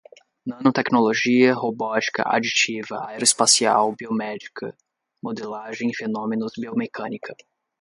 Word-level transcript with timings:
Nanotecnologia, 0.49 1.53
robótica, 1.53 2.23
aditiva, 2.37 3.05
aeroespacial, 3.09 3.93
biomédica, 3.99 4.75
modelagem, 5.21 5.93
fenômenos, 5.93 6.53
biomecânica 6.57 7.35